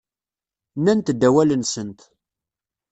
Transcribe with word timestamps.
Nnant-d 0.77 1.21
awal-nsent. 1.27 1.99